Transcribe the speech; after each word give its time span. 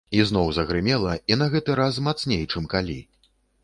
Ізноў 0.19 0.47
загрымела, 0.57 1.13
і 1.33 1.39
на 1.43 1.51
гэты 1.53 1.79
раз 1.83 2.03
мацней, 2.09 2.45
чым 2.51 2.63
калі. 2.77 3.01